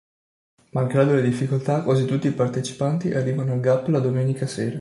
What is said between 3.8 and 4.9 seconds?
la domenica sera.